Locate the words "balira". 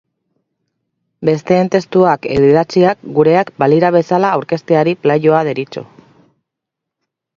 3.65-3.91